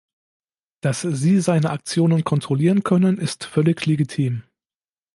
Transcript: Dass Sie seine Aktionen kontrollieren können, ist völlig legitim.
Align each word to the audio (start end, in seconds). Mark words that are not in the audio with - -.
Dass 0.81 1.01
Sie 1.01 1.39
seine 1.41 1.69
Aktionen 1.69 2.23
kontrollieren 2.23 2.81
können, 2.81 3.19
ist 3.19 3.43
völlig 3.43 3.85
legitim. 3.85 4.41